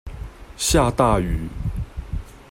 [0.57, 1.47] 下大雨